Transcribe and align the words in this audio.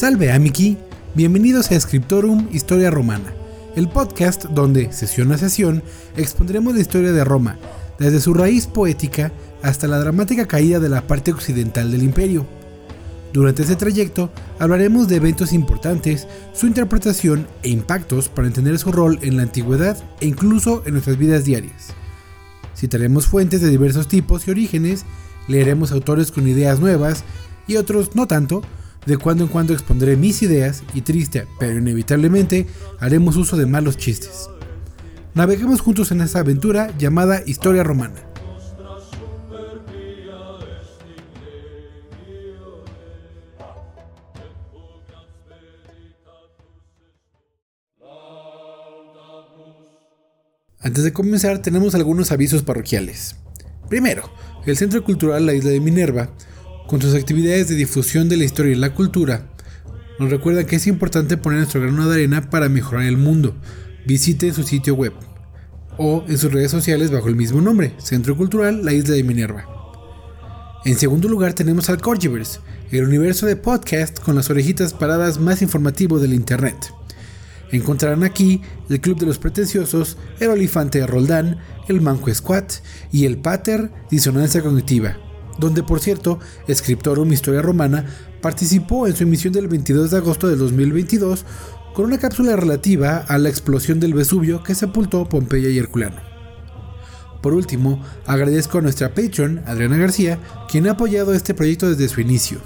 Salve 0.00 0.32
Amiki, 0.32 0.78
bienvenidos 1.14 1.70
a 1.70 1.78
Scriptorum 1.78 2.48
Historia 2.52 2.90
Romana, 2.90 3.34
el 3.76 3.86
podcast 3.86 4.46
donde, 4.46 4.90
sesión 4.94 5.30
a 5.30 5.36
sesión, 5.36 5.82
expondremos 6.16 6.72
la 6.72 6.80
historia 6.80 7.12
de 7.12 7.22
Roma, 7.22 7.58
desde 7.98 8.18
su 8.18 8.32
raíz 8.32 8.66
poética 8.66 9.30
hasta 9.62 9.88
la 9.88 9.98
dramática 9.98 10.48
caída 10.48 10.80
de 10.80 10.88
la 10.88 11.06
parte 11.06 11.32
occidental 11.32 11.90
del 11.90 12.02
imperio. 12.02 12.46
Durante 13.34 13.60
este 13.60 13.76
trayecto 13.76 14.32
hablaremos 14.58 15.06
de 15.06 15.16
eventos 15.16 15.52
importantes, 15.52 16.26
su 16.54 16.66
interpretación 16.66 17.46
e 17.62 17.68
impactos 17.68 18.30
para 18.30 18.48
entender 18.48 18.78
su 18.78 18.92
rol 18.92 19.18
en 19.20 19.36
la 19.36 19.42
antigüedad 19.42 20.02
e 20.22 20.26
incluso 20.28 20.82
en 20.86 20.94
nuestras 20.94 21.18
vidas 21.18 21.44
diarias. 21.44 21.88
Citaremos 22.74 23.26
fuentes 23.26 23.60
de 23.60 23.68
diversos 23.68 24.08
tipos 24.08 24.48
y 24.48 24.50
orígenes, 24.50 25.04
leeremos 25.46 25.92
autores 25.92 26.32
con 26.32 26.48
ideas 26.48 26.80
nuevas 26.80 27.22
y 27.66 27.76
otros 27.76 28.16
no 28.16 28.26
tanto, 28.26 28.62
de 29.06 29.16
cuando 29.16 29.44
en 29.44 29.50
cuando 29.50 29.72
expondré 29.72 30.16
mis 30.16 30.42
ideas 30.42 30.82
y 30.94 31.02
triste, 31.02 31.46
pero 31.58 31.78
inevitablemente 31.78 32.66
haremos 32.98 33.36
uso 33.36 33.56
de 33.56 33.66
malos 33.66 33.96
chistes. 33.96 34.48
Naveguemos 35.34 35.80
juntos 35.80 36.10
en 36.10 36.20
esta 36.20 36.40
aventura 36.40 36.96
llamada 36.98 37.42
Historia 37.46 37.84
Romana. 37.84 38.26
Antes 50.82 51.04
de 51.04 51.12
comenzar 51.12 51.60
tenemos 51.60 51.94
algunos 51.94 52.32
avisos 52.32 52.62
parroquiales. 52.62 53.36
Primero, 53.88 54.30
el 54.66 54.76
Centro 54.76 55.04
Cultural 55.04 55.44
La 55.44 55.52
Isla 55.52 55.70
de 55.70 55.80
Minerva, 55.80 56.30
con 56.90 57.00
sus 57.00 57.14
actividades 57.14 57.68
de 57.68 57.76
difusión 57.76 58.28
de 58.28 58.36
la 58.36 58.42
historia 58.42 58.72
y 58.72 58.74
la 58.74 58.94
cultura, 58.94 59.46
nos 60.18 60.28
recuerda 60.28 60.66
que 60.66 60.74
es 60.74 60.88
importante 60.88 61.36
poner 61.36 61.60
nuestro 61.60 61.80
grano 61.80 62.08
de 62.08 62.14
arena 62.14 62.50
para 62.50 62.68
mejorar 62.68 63.04
el 63.04 63.16
mundo. 63.16 63.54
Visite 64.08 64.52
su 64.52 64.64
sitio 64.64 64.96
web 64.96 65.12
o 65.98 66.24
en 66.26 66.36
sus 66.36 66.52
redes 66.52 66.72
sociales 66.72 67.12
bajo 67.12 67.28
el 67.28 67.36
mismo 67.36 67.60
nombre, 67.60 67.94
Centro 67.98 68.36
Cultural 68.36 68.84
La 68.84 68.92
Isla 68.92 69.14
de 69.14 69.22
Minerva. 69.22 69.66
En 70.84 70.98
segundo 70.98 71.28
lugar 71.28 71.52
tenemos 71.52 71.88
al 71.90 72.00
Corgiverse, 72.00 72.58
el 72.90 73.04
universo 73.04 73.46
de 73.46 73.54
podcast 73.54 74.18
con 74.18 74.34
las 74.34 74.50
orejitas 74.50 74.92
paradas 74.92 75.38
más 75.38 75.62
informativo 75.62 76.18
del 76.18 76.34
Internet. 76.34 76.92
Encontrarán 77.70 78.24
aquí 78.24 78.62
el 78.88 79.00
Club 79.00 79.16
de 79.16 79.26
los 79.26 79.38
Pretenciosos, 79.38 80.16
el 80.40 80.48
Olifante 80.48 80.98
de 80.98 81.06
Roldán, 81.06 81.60
el 81.86 82.00
Manco 82.00 82.34
Squat 82.34 82.72
y 83.12 83.26
el 83.26 83.38
Pater 83.38 83.92
Disonancia 84.10 84.60
Cognitiva, 84.60 85.29
donde 85.60 85.82
por 85.82 86.00
cierto, 86.00 86.38
Scriptorum 86.68 87.32
Historia 87.32 87.62
Romana 87.62 88.06
participó 88.40 89.06
en 89.06 89.14
su 89.14 89.24
emisión 89.24 89.52
del 89.52 89.68
22 89.68 90.10
de 90.10 90.16
agosto 90.16 90.48
de 90.48 90.56
2022 90.56 91.44
con 91.94 92.06
una 92.06 92.18
cápsula 92.18 92.56
relativa 92.56 93.18
a 93.18 93.38
la 93.38 93.48
explosión 93.48 94.00
del 94.00 94.14
Vesubio 94.14 94.62
que 94.62 94.74
sepultó 94.74 95.28
Pompeya 95.28 95.70
y 95.70 95.78
Herculano. 95.78 96.16
Por 97.42 97.54
último, 97.54 98.02
agradezco 98.26 98.78
a 98.78 98.82
nuestra 98.82 99.14
patron, 99.14 99.62
Adriana 99.66 99.96
García, 99.96 100.38
quien 100.68 100.86
ha 100.86 100.92
apoyado 100.92 101.32
este 101.32 101.54
proyecto 101.54 101.88
desde 101.88 102.08
su 102.08 102.20
inicio. 102.20 102.60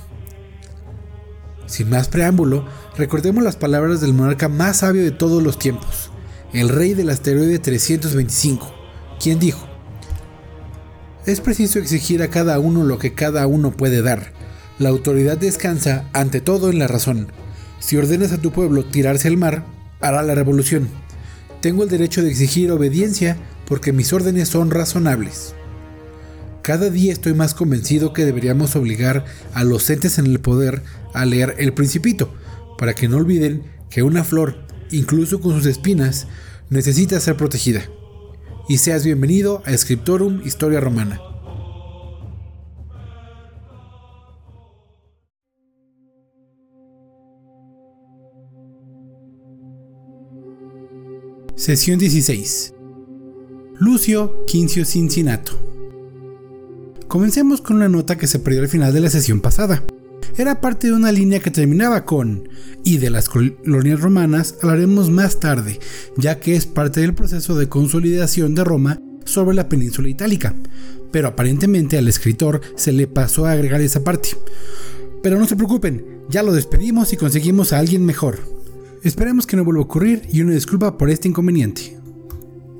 Sin 1.67 1.91
más 1.91 2.09
preámbulo, 2.09 2.67
recordemos 2.97 3.43
las 3.43 3.57
palabras 3.57 4.01
del 4.01 4.15
monarca 4.15 4.49
más 4.49 4.79
sabio 4.79 5.03
de 5.03 5.13
todos 5.13 5.43
los 5.43 5.59
tiempos, 5.59 6.11
el 6.53 6.69
rey 6.69 6.95
del 6.95 7.11
asteroide 7.11 7.59
325, 7.59 8.73
quien 9.21 9.39
dijo, 9.39 9.74
Es 11.27 11.41
preciso 11.41 11.79
exigir 11.79 12.23
a 12.23 12.29
cada 12.29 12.59
uno 12.59 12.85
lo 12.85 12.99
que 12.99 13.15
cada 13.15 13.47
uno 13.47 13.73
puede 13.73 14.03
dar. 14.03 14.33
La 14.79 14.91
autoridad 14.91 15.39
descansa 15.39 16.05
ante 16.13 16.43
todo 16.43 16.69
en 16.69 16.79
la 16.79 16.87
razón. 16.87 17.29
Si 17.79 17.97
ordenas 17.97 18.33
a 18.33 18.43
tu 18.43 18.53
pueblo 18.53 18.85
tirarse 18.85 19.29
al 19.29 19.39
mar, 19.39 19.65
hará 20.01 20.23
la 20.23 20.35
revolución. 20.35 20.89
Tengo 21.63 21.83
el 21.83 21.89
derecho 21.89 22.23
de 22.23 22.31
exigir 22.31 22.71
obediencia 22.71 23.39
porque 23.67 23.93
mis 23.93 24.13
órdenes 24.13 24.51
son 24.51 24.71
razonables. 24.71 25.55
Cada 26.61 26.91
día 26.91 27.13
estoy 27.13 27.33
más 27.33 27.55
convencido 27.55 28.13
que 28.13 28.27
deberíamos 28.27 28.77
obligar 28.77 29.25
a 29.55 29.65
los 29.65 29.89
entes 29.89 30.19
en 30.19 30.27
el 30.27 30.41
poder 30.41 30.83
a 31.15 31.25
leer 31.25 31.55
El 31.59 31.73
Principito, 31.73 32.35
para 32.77 32.95
que 32.95 33.09
no 33.09 33.17
olviden 33.17 33.63
que 33.89 34.03
una 34.03 34.25
flor, 34.25 34.67
incluso 34.91 35.41
con 35.41 35.57
sus 35.57 35.67
espinas, 35.67 36.27
necesita 36.69 37.19
ser 37.19 37.37
protegida. 37.37 37.83
Y 38.67 38.79
seas 38.79 39.05
bienvenido 39.05 39.63
a 39.67 39.77
Scriptorum 39.77 40.41
Historia 40.43 40.81
Romana. 40.81 41.21
Sesión 51.57 51.99
16. 51.99 52.75
Lucio 53.79 54.47
Quincio 54.47 54.87
Cincinnato. 54.87 55.53
Comencemos 57.07 57.61
con 57.61 57.77
una 57.77 57.91
nota 57.91 58.17
que 58.17 58.27
se 58.27 58.39
perdió 58.39 58.63
al 58.63 58.69
final 58.69 58.95
de 58.95 59.01
la 59.01 59.11
sesión 59.11 59.43
pasada. 59.43 59.85
Era 60.37 60.61
parte 60.61 60.89
de 60.89 60.93
una 60.93 61.13
línea 61.13 61.39
que 61.39 61.53
terminaba 61.53 62.05
con, 62.05 62.49
y 62.83 62.99
de 62.99 63.09
las 63.09 63.29
colonias 63.29 64.01
romanas 64.01 64.57
hablaremos 64.61 65.09
más 65.09 65.39
tarde, 65.39 65.79
ya 66.17 66.41
que 66.41 66.57
es 66.57 66.67
parte 66.67 67.01
del 67.01 67.15
proceso 67.15 67.57
de 67.57 67.69
consolidación 67.69 68.57
de 68.57 68.65
Roma 68.65 69.01
sobre 69.25 69.55
la 69.55 69.69
península 69.69 70.09
itálica, 70.09 70.57
pero 71.13 71.29
aparentemente 71.29 71.99
al 71.99 72.09
escritor 72.09 72.61
se 72.75 72.91
le 72.93 73.07
pasó 73.07 73.47
a 73.47 73.53
agregar 73.53 73.81
esa 73.81 74.03
parte. 74.03 74.31
Pero 75.23 75.39
no 75.39 75.47
se 75.47 75.55
preocupen, 75.55 76.05
ya 76.29 76.43
lo 76.43 76.53
despedimos 76.53 77.13
y 77.13 77.17
conseguimos 77.17 77.73
a 77.73 77.79
alguien 77.79 78.05
mejor. 78.05 78.41
Esperemos 79.05 79.47
que 79.47 79.57
no 79.57 79.65
vuelva 79.65 79.83
a 79.83 79.85
ocurrir 79.85 80.23
y 80.33 80.41
una 80.41 80.55
disculpa 80.55 80.99
por 80.99 81.11
este 81.11 81.29
inconveniente. 81.29 81.97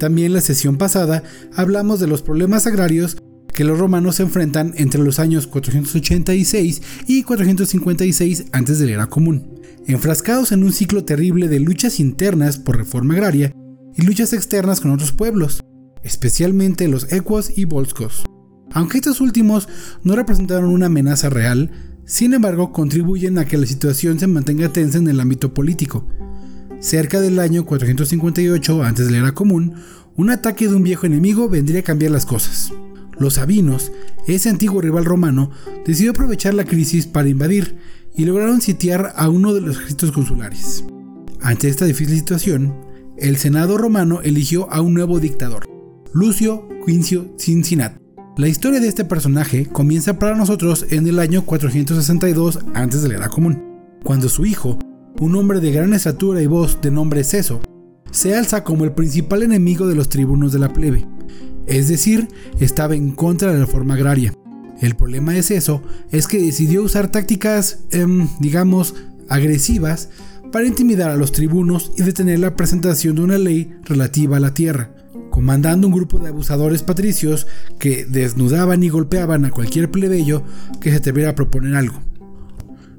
También 0.01 0.33
la 0.33 0.41
sesión 0.41 0.77
pasada 0.77 1.23
hablamos 1.55 2.01
de 2.01 2.09
los 2.09 2.21
problemas 2.21 2.67
agrarios 2.67 3.17
que 3.55 3.65
los 3.65 3.79
romanos 3.79 4.17
se 4.17 4.25
enfrentan 4.25 4.75
entre 4.77 5.03
los 5.03 5.19
años 5.19 5.47
486 5.47 6.83
y 7.07 7.23
456 7.23 8.47
antes 8.53 8.79
de 8.79 8.87
la 8.87 8.93
era 8.93 9.07
común, 9.07 9.61
enfrascados 9.87 10.53
en 10.53 10.65
un 10.65 10.73
ciclo 10.73 11.05
terrible 11.05 11.49
de 11.49 11.61
luchas 11.61 12.01
internas 12.01 12.59
por 12.59 12.77
reforma 12.77 13.15
agraria 13.15 13.55
y 13.97 14.03
luchas 14.03 14.33
externas 14.33 14.81
con 14.81 14.91
otros 14.91 15.13
pueblos, 15.13 15.63
especialmente 16.03 16.89
los 16.89 17.11
ecuos 17.13 17.57
y 17.57 17.65
volscos. 17.65 18.25
Aunque 18.73 18.99
estos 18.99 19.21
últimos 19.21 19.69
no 20.03 20.17
representaron 20.17 20.71
una 20.71 20.87
amenaza 20.87 21.31
real, 21.31 21.71
sin 22.05 22.35
embargo 22.35 22.73
contribuyen 22.73 23.39
a 23.39 23.45
que 23.45 23.57
la 23.57 23.67
situación 23.67 24.19
se 24.19 24.27
mantenga 24.27 24.73
tensa 24.73 24.99
en 24.99 25.09
el 25.09 25.21
ámbito 25.21 25.55
político. 25.55 26.09
Cerca 26.81 27.21
del 27.21 27.39
año 27.39 27.65
458 27.65 28.83
antes 28.83 29.07
de 29.07 29.13
la 29.13 29.19
era 29.19 29.33
común, 29.33 29.75
un 30.17 30.31
ataque 30.31 30.69
de 30.69 30.75
un 30.75 30.83
viejo 30.83 31.07
enemigo 31.07 31.49
vendría 31.49 31.81
a 31.81 31.85
cambiar 31.85 32.11
las 32.11 32.27
cosas. 32.27 32.73
Los 33.19 33.35
sabinos, 33.35 33.93
ese 34.27 34.49
antiguo 34.49 34.81
rival 34.81 35.05
romano, 35.05 35.51
decidió 35.87 36.11
aprovechar 36.11 36.55
la 36.55 36.65
crisis 36.65 37.07
para 37.07 37.29
invadir 37.29 37.77
y 38.17 38.25
lograron 38.25 38.61
sitiar 38.61 39.13
a 39.17 39.29
uno 39.29 39.55
de 39.55 39.61
los 39.61 39.77
ejércitos 39.77 40.13
consulares. 40.13 40.85
Ante 41.41 41.69
esta 41.69 41.85
difícil 41.85 42.17
situación, 42.17 42.75
el 43.17 43.37
Senado 43.37 43.79
romano 43.79 44.21
eligió 44.23 44.71
a 44.73 44.81
un 44.81 44.95
nuevo 44.95 45.21
dictador, 45.21 45.69
Lucio 46.13 46.69
Quincio 46.85 47.35
Cincinnato. 47.39 48.01
La 48.37 48.49
historia 48.49 48.81
de 48.81 48.89
este 48.89 49.05
personaje 49.05 49.67
comienza 49.67 50.19
para 50.19 50.37
nosotros 50.37 50.87
en 50.91 51.07
el 51.07 51.21
año 51.21 51.45
462 51.45 52.61
antes 52.75 53.03
de 53.03 53.17
común, 53.29 53.63
cuando 54.03 54.29
su 54.29 54.45
hijo, 54.45 54.79
un 55.21 55.37
hombre 55.37 55.61
de 55.61 55.71
gran 55.71 55.93
estatura 55.93 56.43
y 56.43 56.47
voz 56.47 56.81
de 56.81 56.91
nombre 56.91 57.23
Ceso, 57.23 57.61
se 58.11 58.35
alza 58.35 58.65
como 58.65 58.85
el 58.85 58.93
principal 58.93 59.45
enemigo 59.45 59.87
de 59.87 59.95
los 59.95 60.09
tribunos 60.09 60.53
de 60.53 60.59
la 60.59 60.73
plebe 60.73 61.07
es 61.67 61.89
decir, 61.89 62.29
estaba 62.61 62.95
en 62.95 63.13
contra 63.13 63.49
de 63.49 63.59
la 63.59 63.65
reforma 63.65 63.95
agraria. 63.95 64.35
El 64.81 64.97
problema 64.97 65.37
es 65.37 65.51
eso, 65.51 65.83
es 66.11 66.27
que 66.27 66.43
decidió 66.43 66.83
usar 66.83 67.11
tácticas, 67.11 67.81
em, 67.91 68.29
digamos, 68.41 68.95
agresivas 69.29 70.11
para 70.53 70.67
intimidar 70.67 71.11
a 71.11 71.17
los 71.17 71.33
tribunos 71.33 71.93
y 71.97 72.03
detener 72.03 72.39
la 72.39 72.57
presentación 72.57 73.17
de 73.17 73.23
una 73.23 73.39
ley 73.39 73.75
relativa 73.85 74.37
a 74.37 74.41
la 74.41 74.55
tierra, 74.55 74.91
comandando 75.31 75.87
un 75.89 75.95
grupo 75.95 76.19
de 76.19 76.29
abusadores 76.29 76.83
patricios 76.83 77.47
que 77.79 78.05
desnudaban 78.05 78.83
y 78.83 78.89
golpeaban 78.89 79.45
a 79.45 79.51
cualquier 79.51 79.91
plebeyo 79.91 80.43
que 80.81 80.91
se 80.91 80.97
atreviera 80.97 81.31
a 81.31 81.35
proponer 81.35 81.75
algo. 81.75 82.01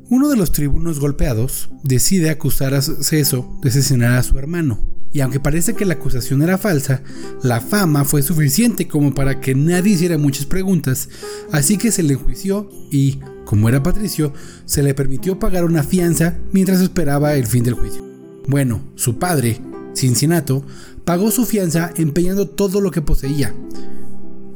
Uno 0.10 0.30
de 0.30 0.38
los 0.38 0.52
tribunos 0.52 1.00
golpeados 1.00 1.70
decide 1.84 2.30
acusar 2.30 2.74
a 2.74 2.82
Ceso 2.82 3.58
de 3.62 3.70
asesinar 3.70 4.14
a 4.14 4.24
su 4.24 4.38
hermano, 4.38 4.95
y 5.16 5.22
aunque 5.22 5.40
parece 5.40 5.76
que 5.76 5.86
la 5.86 5.94
acusación 5.94 6.42
era 6.42 6.58
falsa, 6.58 7.02
la 7.42 7.62
fama 7.62 8.04
fue 8.04 8.22
suficiente 8.22 8.90
como 8.90 9.14
para 9.14 9.40
que 9.40 9.56
nadie 9.56 9.94
hiciera 9.94 10.18
muchas 10.18 10.46
preguntas, 10.46 11.08
así 11.54 11.78
que 11.78 11.90
se 11.94 12.04
le 12.04 12.16
enjuició 12.16 12.70
y, 12.92 13.20
como 13.46 13.70
era 13.70 13.82
patricio, 13.82 14.34
se 14.66 14.84
le 14.84 14.94
permitió 14.94 15.40
pagar 15.40 15.64
una 15.64 15.84
fianza 15.84 16.38
mientras 16.52 16.82
esperaba 16.82 17.36
el 17.36 17.48
fin 17.48 17.64
del 17.64 17.76
juicio. 17.76 18.04
Bueno, 18.50 18.82
su 18.96 19.18
padre, 19.18 19.62
Cincinnato, 19.96 20.66
pagó 21.06 21.32
su 21.32 21.46
fianza 21.46 21.92
empeñando 21.96 22.50
todo 22.50 22.82
lo 22.82 22.92
que 22.92 23.02
poseía. 23.02 23.56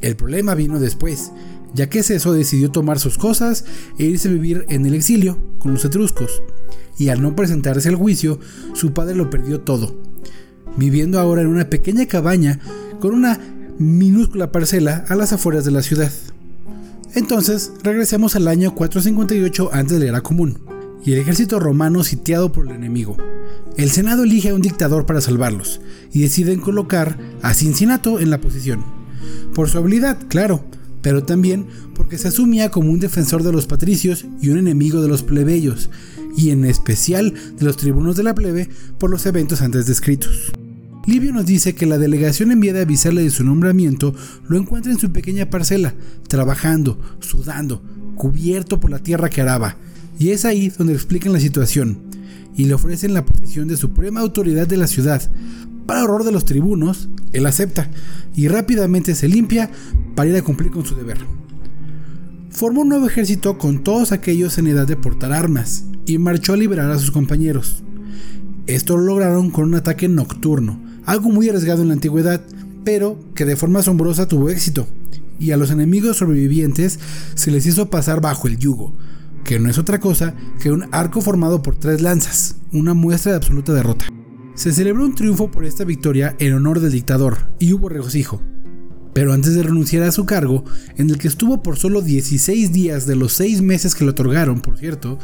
El 0.02 0.14
problema 0.14 0.54
vino 0.54 0.78
después, 0.78 1.32
ya 1.72 1.88
que 1.88 2.02
Ceso 2.02 2.34
decidió 2.34 2.70
tomar 2.70 2.98
sus 2.98 3.16
cosas 3.16 3.64
e 3.96 4.04
irse 4.04 4.28
a 4.28 4.32
vivir 4.32 4.66
en 4.68 4.84
el 4.84 4.92
exilio 4.92 5.38
con 5.58 5.72
los 5.72 5.86
etruscos. 5.86 6.42
y 6.98 7.08
al 7.08 7.22
no 7.22 7.34
presentarse 7.34 7.88
al 7.88 7.94
juicio, 7.94 8.38
su 8.74 8.92
padre 8.92 9.14
lo 9.14 9.30
perdió 9.30 9.60
todo, 9.62 10.09
viviendo 10.76 11.18
ahora 11.18 11.42
en 11.42 11.48
una 11.48 11.68
pequeña 11.68 12.06
cabaña 12.06 12.58
con 13.00 13.14
una 13.14 13.38
minúscula 13.78 14.52
parcela 14.52 15.04
a 15.08 15.14
las 15.14 15.32
afueras 15.32 15.64
de 15.64 15.70
la 15.70 15.82
ciudad. 15.82 16.12
Entonces, 17.14 17.72
regresemos 17.82 18.36
al 18.36 18.46
año 18.46 18.74
458 18.74 19.70
antes 19.72 19.98
de 19.98 20.04
la 20.04 20.10
era 20.10 20.20
común, 20.20 20.60
y 21.04 21.12
el 21.12 21.18
ejército 21.18 21.58
romano 21.58 22.04
sitiado 22.04 22.52
por 22.52 22.68
el 22.68 22.74
enemigo. 22.74 23.16
El 23.76 23.90
Senado 23.90 24.24
elige 24.24 24.50
a 24.50 24.54
un 24.54 24.60
dictador 24.60 25.06
para 25.06 25.20
salvarlos, 25.20 25.80
y 26.12 26.20
deciden 26.20 26.60
colocar 26.60 27.18
a 27.42 27.54
Cincinato 27.54 28.20
en 28.20 28.30
la 28.30 28.40
posición. 28.40 28.84
Por 29.54 29.68
su 29.68 29.78
habilidad, 29.78 30.18
claro, 30.28 30.64
pero 31.02 31.24
también 31.24 31.66
porque 31.94 32.18
se 32.18 32.28
asumía 32.28 32.70
como 32.70 32.90
un 32.90 33.00
defensor 33.00 33.42
de 33.42 33.52
los 33.52 33.66
patricios 33.66 34.26
y 34.40 34.50
un 34.50 34.58
enemigo 34.58 35.00
de 35.02 35.08
los 35.08 35.22
plebeyos, 35.22 35.90
y 36.36 36.50
en 36.50 36.64
especial 36.64 37.34
de 37.58 37.64
los 37.64 37.76
tribunos 37.76 38.16
de 38.16 38.22
la 38.22 38.34
plebe 38.34 38.68
por 38.98 39.10
los 39.10 39.26
eventos 39.26 39.62
antes 39.62 39.86
descritos. 39.86 40.52
Livio 41.06 41.32
nos 41.32 41.46
dice 41.46 41.74
que 41.74 41.86
la 41.86 41.98
delegación 41.98 42.52
enviada 42.52 42.80
a 42.80 42.82
avisarle 42.82 43.22
de 43.22 43.30
su 43.30 43.42
nombramiento 43.42 44.14
lo 44.46 44.58
encuentra 44.58 44.92
en 44.92 44.98
su 44.98 45.10
pequeña 45.10 45.48
parcela, 45.48 45.94
trabajando, 46.28 47.00
sudando, 47.20 47.82
cubierto 48.16 48.80
por 48.80 48.90
la 48.90 48.98
tierra 48.98 49.30
que 49.30 49.40
araba, 49.40 49.76
y 50.18 50.30
es 50.30 50.44
ahí 50.44 50.68
donde 50.68 50.92
explican 50.92 51.32
la 51.32 51.40
situación, 51.40 51.98
y 52.54 52.64
le 52.66 52.74
ofrecen 52.74 53.14
la 53.14 53.24
posición 53.24 53.68
de 53.68 53.76
suprema 53.76 54.20
autoridad 54.20 54.66
de 54.66 54.76
la 54.76 54.86
ciudad. 54.86 55.30
Para 55.90 56.04
horror 56.04 56.22
de 56.22 56.30
los 56.30 56.44
tribunos, 56.44 57.08
él 57.32 57.46
acepta, 57.46 57.90
y 58.36 58.46
rápidamente 58.46 59.16
se 59.16 59.26
limpia 59.26 59.72
para 60.14 60.30
ir 60.30 60.36
a 60.36 60.42
cumplir 60.42 60.70
con 60.70 60.86
su 60.86 60.94
deber. 60.94 61.18
Formó 62.48 62.82
un 62.82 62.90
nuevo 62.90 63.08
ejército 63.08 63.58
con 63.58 63.82
todos 63.82 64.12
aquellos 64.12 64.56
en 64.58 64.68
edad 64.68 64.86
de 64.86 64.94
portar 64.94 65.32
armas, 65.32 65.86
y 66.06 66.18
marchó 66.18 66.52
a 66.52 66.56
liberar 66.56 66.92
a 66.92 66.98
sus 67.00 67.10
compañeros. 67.10 67.82
Esto 68.68 68.96
lo 68.96 69.02
lograron 69.02 69.50
con 69.50 69.64
un 69.64 69.74
ataque 69.74 70.08
nocturno, 70.08 70.80
algo 71.06 71.28
muy 71.28 71.48
arriesgado 71.48 71.82
en 71.82 71.88
la 71.88 71.94
antigüedad, 71.94 72.40
pero 72.84 73.18
que 73.34 73.44
de 73.44 73.56
forma 73.56 73.80
asombrosa 73.80 74.28
tuvo 74.28 74.48
éxito, 74.48 74.86
y 75.40 75.50
a 75.50 75.56
los 75.56 75.72
enemigos 75.72 76.18
sobrevivientes 76.18 77.00
se 77.34 77.50
les 77.50 77.66
hizo 77.66 77.90
pasar 77.90 78.20
bajo 78.20 78.46
el 78.46 78.58
yugo, 78.58 78.94
que 79.42 79.58
no 79.58 79.68
es 79.68 79.76
otra 79.76 79.98
cosa 79.98 80.34
que 80.62 80.70
un 80.70 80.84
arco 80.92 81.20
formado 81.20 81.62
por 81.62 81.74
tres 81.74 82.00
lanzas, 82.00 82.54
una 82.70 82.94
muestra 82.94 83.32
de 83.32 83.38
absoluta 83.38 83.72
derrota. 83.72 84.06
Se 84.60 84.72
celebró 84.72 85.06
un 85.06 85.14
triunfo 85.14 85.50
por 85.50 85.64
esta 85.64 85.84
victoria 85.84 86.36
en 86.38 86.52
honor 86.52 86.80
del 86.80 86.92
dictador, 86.92 87.48
y 87.58 87.72
hubo 87.72 87.88
regocijo. 87.88 88.42
Pero 89.14 89.32
antes 89.32 89.54
de 89.54 89.62
renunciar 89.62 90.02
a 90.02 90.12
su 90.12 90.26
cargo, 90.26 90.66
en 90.98 91.08
el 91.08 91.16
que 91.16 91.28
estuvo 91.28 91.62
por 91.62 91.78
solo 91.78 92.02
16 92.02 92.70
días 92.70 93.06
de 93.06 93.16
los 93.16 93.32
6 93.32 93.62
meses 93.62 93.94
que 93.94 94.04
le 94.04 94.10
otorgaron, 94.10 94.60
por 94.60 94.76
cierto, 94.76 95.18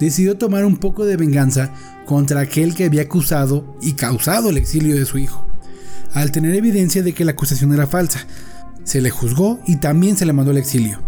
decidió 0.00 0.38
tomar 0.38 0.64
un 0.64 0.78
poco 0.78 1.06
de 1.06 1.16
venganza 1.16 1.72
contra 2.04 2.40
aquel 2.40 2.74
que 2.74 2.86
había 2.86 3.02
acusado 3.02 3.76
y 3.80 3.92
causado 3.92 4.50
el 4.50 4.56
exilio 4.56 4.96
de 4.96 5.06
su 5.06 5.18
hijo. 5.18 5.46
Al 6.12 6.32
tener 6.32 6.56
evidencia 6.56 7.04
de 7.04 7.12
que 7.12 7.24
la 7.24 7.30
acusación 7.30 7.72
era 7.72 7.86
falsa, 7.86 8.26
se 8.82 9.00
le 9.00 9.10
juzgó 9.10 9.60
y 9.68 9.76
también 9.76 10.16
se 10.16 10.26
le 10.26 10.32
mandó 10.32 10.50
al 10.50 10.58
exilio. 10.58 11.00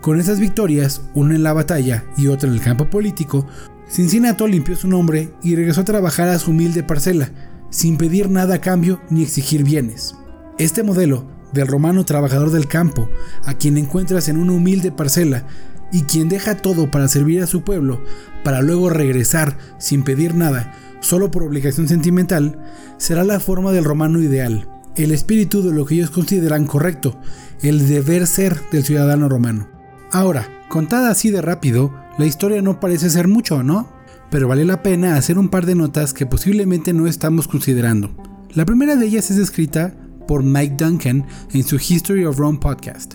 Con 0.00 0.18
esas 0.18 0.40
victorias, 0.40 1.02
una 1.12 1.34
en 1.34 1.42
la 1.42 1.52
batalla 1.52 2.06
y 2.16 2.28
otra 2.28 2.48
en 2.48 2.54
el 2.54 2.62
campo 2.62 2.88
político, 2.88 3.46
Cincinato 3.92 4.46
limpió 4.46 4.74
su 4.74 4.88
nombre 4.88 5.34
y 5.42 5.54
regresó 5.54 5.82
a 5.82 5.84
trabajar 5.84 6.28
a 6.30 6.38
su 6.38 6.52
humilde 6.52 6.82
parcela, 6.82 7.28
sin 7.68 7.98
pedir 7.98 8.30
nada 8.30 8.54
a 8.54 8.60
cambio 8.62 9.02
ni 9.10 9.22
exigir 9.22 9.64
bienes. 9.64 10.14
Este 10.58 10.82
modelo 10.82 11.26
del 11.52 11.66
romano 11.66 12.06
trabajador 12.06 12.50
del 12.50 12.68
campo, 12.68 13.10
a 13.44 13.52
quien 13.52 13.76
encuentras 13.76 14.30
en 14.30 14.38
una 14.38 14.52
humilde 14.52 14.92
parcela, 14.92 15.44
y 15.92 16.04
quien 16.04 16.30
deja 16.30 16.56
todo 16.56 16.90
para 16.90 17.06
servir 17.06 17.42
a 17.42 17.46
su 17.46 17.64
pueblo, 17.64 18.02
para 18.42 18.62
luego 18.62 18.88
regresar 18.88 19.58
sin 19.78 20.04
pedir 20.04 20.34
nada, 20.34 20.72
solo 21.00 21.30
por 21.30 21.42
obligación 21.42 21.86
sentimental, 21.86 22.58
será 22.96 23.24
la 23.24 23.40
forma 23.40 23.72
del 23.72 23.84
romano 23.84 24.22
ideal, 24.22 24.70
el 24.96 25.12
espíritu 25.12 25.62
de 25.62 25.74
lo 25.74 25.84
que 25.84 25.96
ellos 25.96 26.08
consideran 26.08 26.64
correcto, 26.64 27.20
el 27.60 27.86
deber 27.86 28.26
ser 28.26 28.58
del 28.70 28.84
ciudadano 28.84 29.28
romano. 29.28 29.68
Ahora, 30.10 30.48
contada 30.70 31.10
así 31.10 31.30
de 31.30 31.42
rápido, 31.42 31.92
la 32.18 32.26
historia 32.26 32.62
no 32.62 32.80
parece 32.80 33.10
ser 33.10 33.28
mucho, 33.28 33.62
¿no? 33.62 33.88
Pero 34.30 34.48
vale 34.48 34.64
la 34.64 34.82
pena 34.82 35.16
hacer 35.16 35.38
un 35.38 35.48
par 35.48 35.66
de 35.66 35.74
notas 35.74 36.14
que 36.14 36.26
posiblemente 36.26 36.92
no 36.92 37.06
estamos 37.06 37.48
considerando. 37.48 38.14
La 38.54 38.64
primera 38.64 38.96
de 38.96 39.06
ellas 39.06 39.30
es 39.30 39.38
escrita 39.38 39.94
por 40.26 40.42
Mike 40.42 40.76
Duncan 40.78 41.26
en 41.52 41.64
su 41.64 41.76
History 41.76 42.24
of 42.24 42.38
Rome 42.38 42.58
podcast, 42.58 43.14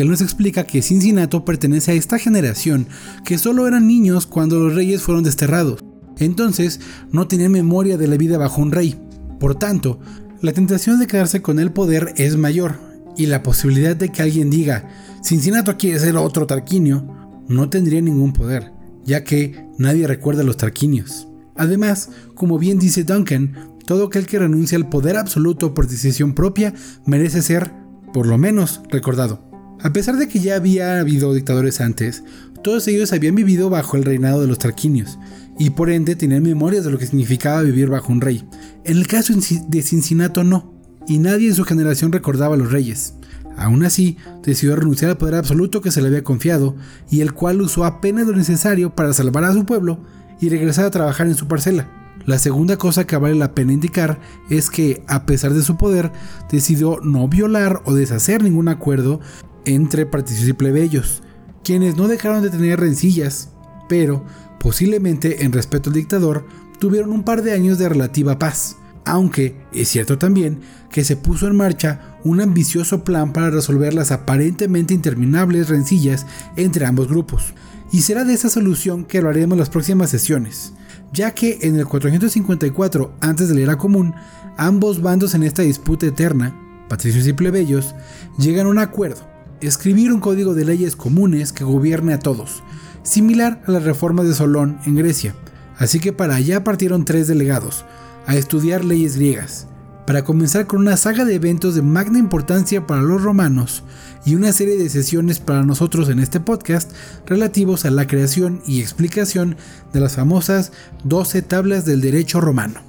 él 0.00 0.08
nos 0.08 0.20
explica 0.20 0.64
que 0.64 0.80
Cincinnati 0.80 1.40
pertenece 1.40 1.90
a 1.90 1.94
esta 1.94 2.18
generación 2.18 2.86
que 3.24 3.36
solo 3.36 3.66
eran 3.66 3.88
niños 3.88 4.26
cuando 4.26 4.58
los 4.60 4.74
reyes 4.74 5.02
fueron 5.02 5.24
desterrados. 5.24 5.82
Entonces 6.18 6.80
no 7.10 7.26
tenían 7.26 7.52
memoria 7.52 7.96
de 7.96 8.06
la 8.06 8.16
vida 8.16 8.38
bajo 8.38 8.62
un 8.62 8.70
rey. 8.70 8.96
Por 9.40 9.56
tanto, 9.56 9.98
la 10.40 10.52
tentación 10.52 11.00
de 11.00 11.08
quedarse 11.08 11.42
con 11.42 11.58
el 11.58 11.72
poder 11.72 12.14
es 12.16 12.36
mayor 12.36 12.76
y 13.16 13.26
la 13.26 13.42
posibilidad 13.42 13.96
de 13.96 14.10
que 14.10 14.22
alguien 14.22 14.50
diga 14.50 14.88
Cincinnati 15.22 15.72
quiere 15.72 15.98
ser 15.98 16.16
otro 16.16 16.46
Tarquinio 16.46 17.17
no 17.48 17.70
tendría 17.70 18.00
ningún 18.00 18.32
poder, 18.32 18.72
ya 19.04 19.24
que 19.24 19.66
nadie 19.78 20.06
recuerda 20.06 20.42
a 20.42 20.44
los 20.44 20.56
Tarquinios. 20.56 21.28
Además, 21.56 22.10
como 22.34 22.58
bien 22.58 22.78
dice 22.78 23.04
Duncan, 23.04 23.54
todo 23.86 24.06
aquel 24.06 24.26
que 24.26 24.38
renuncia 24.38 24.76
al 24.76 24.88
poder 24.88 25.16
absoluto 25.16 25.74
por 25.74 25.88
decisión 25.88 26.34
propia 26.34 26.74
merece 27.06 27.42
ser, 27.42 27.72
por 28.12 28.26
lo 28.26 28.38
menos, 28.38 28.82
recordado. 28.90 29.48
A 29.80 29.92
pesar 29.92 30.16
de 30.16 30.28
que 30.28 30.40
ya 30.40 30.56
había 30.56 31.00
habido 31.00 31.32
dictadores 31.32 31.80
antes, 31.80 32.22
todos 32.62 32.86
ellos 32.88 33.12
habían 33.12 33.34
vivido 33.34 33.70
bajo 33.70 33.96
el 33.96 34.04
reinado 34.04 34.40
de 34.40 34.46
los 34.46 34.58
Tarquinios, 34.58 35.18
y 35.58 35.70
por 35.70 35.90
ende 35.90 36.16
tenían 36.16 36.42
memorias 36.42 36.84
de 36.84 36.90
lo 36.90 36.98
que 36.98 37.06
significaba 37.06 37.62
vivir 37.62 37.88
bajo 37.88 38.12
un 38.12 38.20
rey. 38.20 38.44
En 38.84 38.96
el 38.96 39.06
caso 39.06 39.32
de 39.68 39.82
Cincinato 39.82 40.44
no, 40.44 40.74
y 41.06 41.18
nadie 41.18 41.48
en 41.48 41.54
su 41.54 41.64
generación 41.64 42.12
recordaba 42.12 42.54
a 42.54 42.58
los 42.58 42.70
reyes. 42.70 43.14
Aún 43.58 43.84
así, 43.84 44.16
decidió 44.42 44.76
renunciar 44.76 45.10
al 45.10 45.18
poder 45.18 45.34
absoluto 45.34 45.80
que 45.80 45.90
se 45.90 46.00
le 46.00 46.08
había 46.08 46.22
confiado, 46.22 46.76
y 47.10 47.20
el 47.20 47.34
cual 47.34 47.60
usó 47.60 47.84
apenas 47.84 48.26
lo 48.26 48.36
necesario 48.36 48.94
para 48.94 49.12
salvar 49.12 49.44
a 49.44 49.52
su 49.52 49.66
pueblo 49.66 49.98
y 50.40 50.48
regresar 50.48 50.84
a 50.84 50.90
trabajar 50.90 51.26
en 51.26 51.34
su 51.34 51.48
parcela. 51.48 51.88
La 52.24 52.38
segunda 52.38 52.76
cosa 52.76 53.06
que 53.06 53.16
vale 53.16 53.34
la 53.34 53.54
pena 53.54 53.72
indicar 53.72 54.20
es 54.48 54.70
que, 54.70 55.02
a 55.08 55.26
pesar 55.26 55.54
de 55.54 55.62
su 55.62 55.76
poder, 55.76 56.12
decidió 56.50 57.00
no 57.02 57.26
violar 57.26 57.82
o 57.84 57.94
deshacer 57.94 58.42
ningún 58.42 58.68
acuerdo 58.68 59.20
entre 59.64 60.06
patricios 60.06 60.48
y 60.48 60.52
plebeyos, 60.52 61.22
quienes 61.64 61.96
no 61.96 62.06
dejaron 62.06 62.42
de 62.42 62.50
tener 62.50 62.78
rencillas, 62.78 63.50
pero 63.88 64.24
posiblemente 64.60 65.44
en 65.44 65.52
respeto 65.52 65.90
al 65.90 65.94
dictador 65.94 66.46
tuvieron 66.78 67.10
un 67.10 67.24
par 67.24 67.42
de 67.42 67.52
años 67.52 67.78
de 67.78 67.88
relativa 67.88 68.38
paz, 68.38 68.76
aunque 69.04 69.56
es 69.72 69.88
cierto 69.88 70.18
también 70.18 70.60
que 70.90 71.04
se 71.04 71.16
puso 71.16 71.46
en 71.48 71.56
marcha 71.56 72.07
un 72.24 72.40
ambicioso 72.40 73.04
plan 73.04 73.32
para 73.32 73.50
resolver 73.50 73.94
las 73.94 74.10
aparentemente 74.12 74.94
interminables 74.94 75.68
rencillas 75.68 76.26
entre 76.56 76.86
ambos 76.86 77.08
grupos. 77.08 77.54
Y 77.92 78.02
será 78.02 78.24
de 78.24 78.34
esa 78.34 78.50
solución 78.50 79.04
que 79.04 79.18
hablaremos 79.18 79.54
en 79.54 79.60
las 79.60 79.70
próximas 79.70 80.10
sesiones, 80.10 80.72
ya 81.12 81.32
que 81.32 81.58
en 81.62 81.76
el 81.76 81.86
454 81.86 83.12
antes 83.20 83.48
de 83.48 83.54
la 83.54 83.60
era 83.60 83.78
común, 83.78 84.14
ambos 84.56 85.00
bandos 85.00 85.34
en 85.34 85.42
esta 85.42 85.62
disputa 85.62 86.06
eterna, 86.06 86.54
patricios 86.88 87.26
y 87.26 87.32
plebeyos, 87.32 87.94
llegan 88.38 88.66
a 88.66 88.70
un 88.70 88.78
acuerdo 88.78 89.28
escribir 89.60 90.12
un 90.12 90.20
código 90.20 90.54
de 90.54 90.64
leyes 90.64 90.96
comunes 90.96 91.52
que 91.52 91.64
gobierne 91.64 92.14
a 92.14 92.18
todos, 92.18 92.62
similar 93.02 93.62
a 93.66 93.72
las 93.72 93.84
reformas 93.84 94.26
de 94.26 94.34
Solón 94.34 94.78
en 94.86 94.94
Grecia. 94.94 95.34
Así 95.78 96.00
que 96.00 96.12
para 96.12 96.36
allá 96.36 96.64
partieron 96.64 97.04
tres 97.04 97.28
delegados, 97.28 97.84
a 98.26 98.36
estudiar 98.36 98.84
leyes 98.84 99.16
griegas, 99.16 99.66
para 100.08 100.24
comenzar 100.24 100.66
con 100.66 100.80
una 100.80 100.96
saga 100.96 101.26
de 101.26 101.34
eventos 101.34 101.74
de 101.74 101.82
magna 101.82 102.18
importancia 102.18 102.86
para 102.86 103.02
los 103.02 103.22
romanos 103.22 103.82
y 104.24 104.36
una 104.36 104.54
serie 104.54 104.78
de 104.78 104.88
sesiones 104.88 105.38
para 105.38 105.64
nosotros 105.64 106.08
en 106.08 106.18
este 106.18 106.40
podcast 106.40 106.92
relativos 107.26 107.84
a 107.84 107.90
la 107.90 108.06
creación 108.06 108.62
y 108.66 108.80
explicación 108.80 109.58
de 109.92 110.00
las 110.00 110.16
famosas 110.16 110.72
12 111.04 111.42
tablas 111.42 111.84
del 111.84 112.00
derecho 112.00 112.40
romano. 112.40 112.80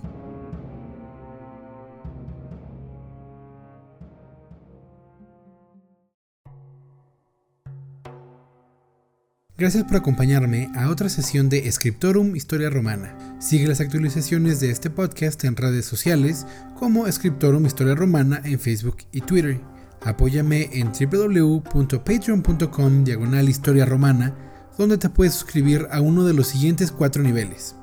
Gracias 9.58 9.84
por 9.84 9.98
acompañarme 9.98 10.72
a 10.74 10.88
otra 10.88 11.10
sesión 11.10 11.50
de 11.50 11.70
Scriptorum 11.70 12.38
Historia 12.38 12.70
Romana. 12.70 13.29
Sigue 13.40 13.68
las 13.68 13.80
actualizaciones 13.80 14.60
de 14.60 14.70
este 14.70 14.90
podcast 14.90 15.46
en 15.46 15.56
redes 15.56 15.86
sociales 15.86 16.46
como 16.78 17.10
Scriptorum 17.10 17.66
Historia 17.66 17.96
Romana 17.96 18.42
en 18.44 18.60
Facebook 18.60 18.98
y 19.14 19.22
Twitter. 19.22 19.62
Apóyame 20.04 20.70
en 20.74 20.92
www.patreon.com 20.92 23.06
diagonal 23.06 23.48
historia 23.48 23.86
romana, 23.86 24.36
donde 24.78 24.98
te 24.98 25.10
puedes 25.10 25.36
suscribir 25.36 25.88
a 25.90 26.02
uno 26.02 26.26
de 26.26 26.34
los 26.34 26.48
siguientes 26.48 26.92
cuatro 26.92 27.24
niveles. 27.24 27.78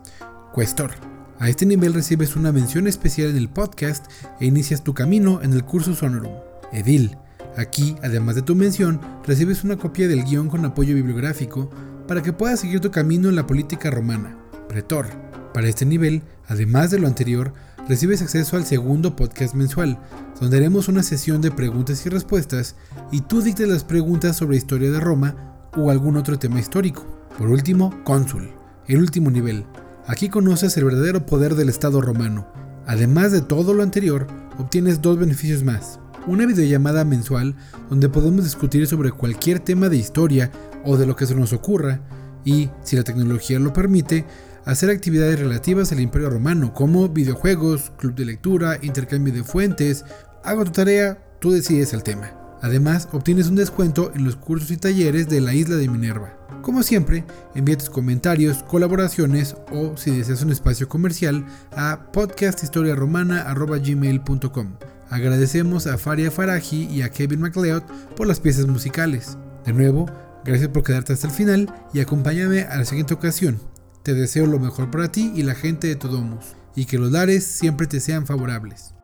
Cuestor. 0.53 0.91
A 1.39 1.49
este 1.49 1.65
nivel 1.65 1.95
recibes 1.95 2.37
una 2.37 2.53
mención 2.53 2.87
especial 2.87 3.31
en 3.31 3.39
el 3.39 3.49
podcast 3.49 4.13
e 4.41 4.45
inicias 4.45 4.85
tu 4.85 4.93
camino 4.93 5.41
en 5.43 5.55
el 5.55 5.65
curso 5.65 5.95
Sonorum. 5.95 6.35
Edil 6.73 7.17
Aquí, 7.57 7.97
además 8.03 8.35
de 8.35 8.43
tu 8.43 8.55
mención, 8.55 9.01
recibes 9.25 9.65
una 9.65 9.79
copia 9.79 10.07
del 10.07 10.25
guion 10.25 10.51
con 10.51 10.67
apoyo 10.67 10.95
bibliográfico 10.95 11.71
para 12.07 12.23
que 12.23 12.35
puedas 12.35 12.61
seguir 12.61 12.81
tu 12.81 12.91
camino 12.91 13.31
en 13.31 13.37
la 13.37 13.47
política 13.47 13.91
romana. 13.91 14.37
Pretor. 14.69 15.26
Para 15.57 15.69
este 15.69 15.87
nivel, 15.87 16.21
además 16.49 16.91
de 16.91 16.99
lo 16.99 17.07
anterior, 17.07 17.55
recibes 17.89 18.21
acceso 18.21 18.59
al 18.59 18.67
segundo 18.67 19.17
podcast 19.17 19.55
mensual, 19.55 19.99
donde 20.39 20.59
haremos 20.59 20.89
una 20.89 21.03
sesión 21.03 21.41
de 21.41 21.51
preguntas 21.51 22.05
y 22.05 22.11
respuestas 22.11 22.77
y 23.11 23.23
tú 23.23 23.41
dictes 23.41 23.67
las 23.67 23.83
preguntas 23.83 24.37
sobre 24.37 24.59
historia 24.59 24.91
de 24.91 25.01
Roma 25.01 25.71
o 25.75 25.91
algún 25.91 26.19
otro 26.19 26.39
tema 26.39 26.61
histórico. 26.61 27.07
Por 27.39 27.49
último, 27.49 28.05
Cónsul, 28.05 28.51
el 28.87 28.99
último 28.99 29.31
nivel. 29.31 29.65
Aquí 30.07 30.29
conoces 30.29 30.77
el 30.77 30.85
verdadero 30.85 31.25
poder 31.25 31.55
del 31.55 31.71
Estado 31.71 32.03
romano. 32.03 32.47
Además 32.87 33.33
de 33.33 33.41
todo 33.41 33.73
lo 33.73 33.83
anterior, 33.83 34.27
obtienes 34.59 35.01
dos 35.01 35.19
beneficios 35.19 35.65
más. 35.65 36.01
Una 36.27 36.45
videollamada 36.45 37.07
mensual 37.07 37.57
donde 37.89 38.11
podemos 38.11 38.45
discutir 38.45 38.87
sobre 38.87 39.11
cualquier 39.11 39.61
tema 39.61 39.89
de 39.89 39.97
historia 39.97 40.51
o 40.85 40.99
de 40.99 41.07
lo 41.07 41.17
que 41.17 41.25
se 41.25 41.35
nos 41.35 41.55
ocurra 41.55 42.03
y, 42.45 42.69
si 42.85 42.95
la 42.95 43.05
tecnología 43.05 43.59
lo 43.59 43.73
permite, 43.73 44.27
hacer 44.67 44.91
actividades 44.91 45.39
relativas 45.39 45.93
al 45.93 46.01
Imperio 46.01 46.29
Romano, 46.29 46.75
como 46.75 47.09
videojuegos, 47.09 47.93
club 47.97 48.15
de 48.15 48.27
lectura, 48.27 48.79
intercambio 48.83 49.33
de 49.33 49.45
fuentes. 49.45 50.05
Hago 50.45 50.65
tu 50.65 50.73
tarea, 50.73 51.17
tú 51.41 51.53
decides 51.53 51.95
el 51.95 52.03
tema. 52.03 52.33
Además, 52.61 53.09
obtienes 53.13 53.49
un 53.49 53.55
descuento 53.55 54.13
en 54.15 54.25
los 54.25 54.37
cursos 54.37 54.71
y 54.73 54.77
talleres 54.77 55.29
de 55.29 55.41
la 55.41 55.55
isla 55.55 55.77
de 55.77 55.89
Minerva. 55.89 56.37
Como 56.63 56.83
siempre, 56.83 57.25
envía 57.55 57.79
tus 57.79 57.91
comentarios, 57.91 58.65
colaboraciones 58.65 59.55
o 59.73 59.97
si 59.97 60.11
deseas 60.11 60.43
un 60.43 60.51
espacio 60.51 60.89
comercial 60.89 61.47
a 61.71 62.11
podcasthistoriaromana.gmail.com. 62.13 64.73
Agradecemos 65.11 65.87
a 65.87 65.97
Faria 65.97 66.33
Faraji 66.33 66.89
y 66.91 67.03
a 67.03 67.11
Kevin 67.11 67.41
MacLeod 67.41 67.85
por 68.17 68.27
las 68.27 68.41
piezas 68.41 68.67
musicales. 68.67 69.39
De 69.65 69.73
nuevo, 69.73 70.11
gracias 70.45 70.71
por 70.71 70.83
quedarte 70.83 71.13
hasta 71.13 71.29
el 71.29 71.33
final 71.33 71.73
y 71.93 72.01
acompáñame 72.01 72.63
a 72.63 72.79
la 72.79 72.85
siguiente 72.85 73.15
ocasión. 73.15 73.61
Te 74.07 74.15
deseo 74.15 74.47
lo 74.47 74.61
mejor 74.61 74.89
para 74.93 75.11
ti 75.11 75.33
y 75.35 75.43
la 75.43 75.57
gente 75.57 75.89
de 75.89 75.97
Todomus, 75.97 76.55
y 76.77 76.85
que 76.85 76.97
los 76.97 77.11
lares 77.11 77.45
siempre 77.45 77.89
te 77.89 77.99
sean 77.99 78.25
favorables. 78.25 78.95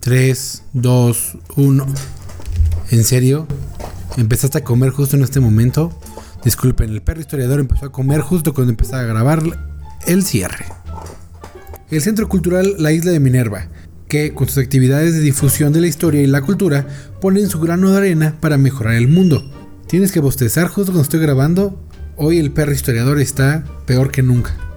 Tres, 0.00 0.62
dos, 0.72 1.36
uno. 1.56 1.84
¿En 2.90 3.04
serio? 3.04 3.46
¿Empezaste 4.16 4.56
a 4.56 4.64
comer 4.64 4.88
justo 4.88 5.16
en 5.16 5.22
este 5.22 5.40
momento? 5.40 6.00
Disculpen, 6.44 6.88
el 6.88 7.02
perro 7.02 7.20
historiador 7.20 7.60
empezó 7.60 7.84
a 7.84 7.92
comer 7.92 8.22
justo 8.22 8.54
cuando 8.54 8.70
empezaba 8.70 9.02
a 9.02 9.06
grabar 9.06 9.42
el 10.06 10.24
cierre. 10.24 10.64
El 11.90 12.00
Centro 12.00 12.26
Cultural 12.26 12.76
La 12.78 12.92
Isla 12.92 13.10
de 13.10 13.20
Minerva 13.20 13.68
que 14.08 14.34
con 14.34 14.48
sus 14.48 14.58
actividades 14.58 15.14
de 15.14 15.20
difusión 15.20 15.72
de 15.72 15.80
la 15.80 15.86
historia 15.86 16.22
y 16.22 16.26
la 16.26 16.42
cultura 16.42 16.86
ponen 17.20 17.48
su 17.48 17.60
grano 17.60 17.90
de 17.90 17.98
arena 17.98 18.36
para 18.40 18.58
mejorar 18.58 18.94
el 18.94 19.08
mundo. 19.08 19.44
Tienes 19.86 20.12
que 20.12 20.20
bostezar 20.20 20.68
justo 20.68 20.92
cuando 20.92 21.02
estoy 21.02 21.20
grabando. 21.20 21.80
Hoy 22.16 22.38
el 22.38 22.50
perro 22.50 22.72
historiador 22.72 23.20
está 23.20 23.64
peor 23.86 24.10
que 24.10 24.22
nunca. 24.22 24.67